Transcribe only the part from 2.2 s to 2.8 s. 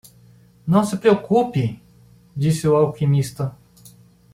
disse o